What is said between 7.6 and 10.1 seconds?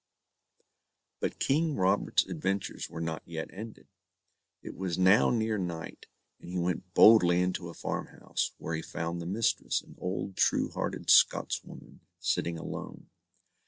a farmhouse, where he found the mistress, an